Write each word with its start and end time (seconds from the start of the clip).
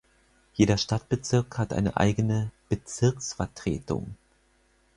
Jeder 0.55 0.79
Stadtbezirk 0.79 1.59
hat 1.59 1.73
eine 1.73 1.95
eigene 1.95 2.49
"Bezirksvertretung". 2.69 4.15